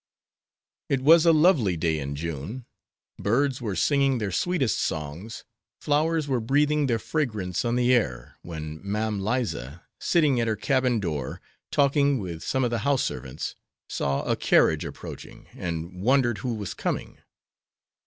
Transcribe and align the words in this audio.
It 0.89 1.01
was 1.01 1.27
a 1.27 1.31
lovely 1.31 1.77
day 1.77 1.99
in 1.99 2.15
June, 2.15 2.65
birds 3.19 3.61
were 3.61 3.75
singing 3.75 4.17
their 4.17 4.31
sweetest 4.31 4.79
songs, 4.79 5.43
flowers 5.79 6.27
were 6.27 6.39
breathing 6.39 6.87
their 6.87 6.97
fragrance 6.97 7.63
on 7.63 7.75
the 7.75 7.93
air, 7.93 8.35
when 8.41 8.79
Mam 8.83 9.19
Liza, 9.23 9.83
sitting 9.99 10.41
at 10.41 10.47
her 10.47 10.55
cabin 10.55 10.99
door, 10.99 11.39
talking 11.69 12.17
with 12.17 12.41
some 12.41 12.63
of 12.63 12.71
the 12.71 12.79
house 12.79 13.03
servants, 13.03 13.53
saw 13.89 14.23
a 14.23 14.35
carriage 14.35 14.83
approaching, 14.85 15.45
and 15.53 16.01
wondered 16.01 16.39
who 16.39 16.55
was 16.55 16.73
coming. 16.73 17.19